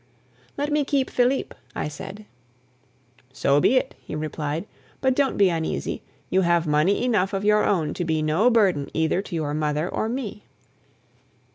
[0.57, 2.25] "Let me keep Philippe," I said.
[3.31, 4.65] "So be it," he replied.
[4.99, 8.89] "But don't be uneasy; you have money enough of your own to be no burden
[8.95, 10.43] either to your mother or me."